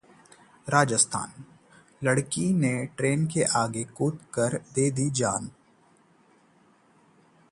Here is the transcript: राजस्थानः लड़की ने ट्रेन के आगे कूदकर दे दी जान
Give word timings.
राजस्थानः 0.67 1.43
लड़की 2.03 2.53
ने 2.53 2.73
ट्रेन 2.97 3.25
के 3.27 3.43
आगे 3.43 3.83
कूदकर 3.83 4.57
दे 4.75 4.89
दी 4.91 5.09
जान 5.09 5.49